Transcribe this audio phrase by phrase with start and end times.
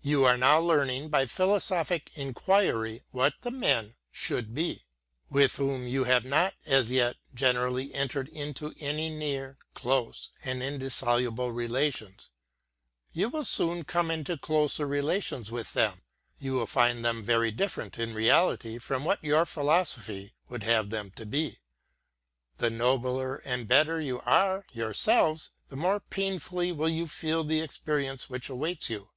[0.00, 4.84] You are now learning by philosophic inquiry what the men should be,
[5.28, 11.52] with whom you have not as yet generally entered into any near, close, and indissoluble
[11.52, 12.30] relations.
[13.12, 16.00] You will soon come into closer relations with them.
[16.38, 21.10] You will find them very different in reality from what your philosophy would have them
[21.16, 21.58] to be.
[22.56, 27.44] The nobler and better you are yourselves, the more painfully w T ill you feel
[27.44, 29.10] the experience which awaits you.